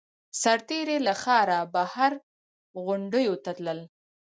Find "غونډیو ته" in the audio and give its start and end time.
2.85-3.51